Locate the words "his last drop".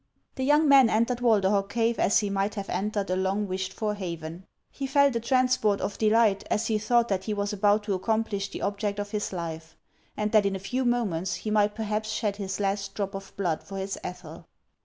12.37-13.13